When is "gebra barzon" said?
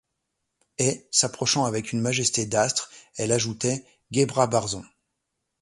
4.09-4.83